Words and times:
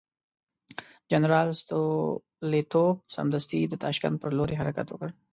جنرال 1.11 1.49
ستولیتوف 1.61 2.95
سمدستي 3.15 3.59
د 3.67 3.73
تاشکند 3.83 4.15
پر 4.21 4.31
لور 4.37 4.49
حرکت 4.61 4.87
وکړ. 4.89 5.09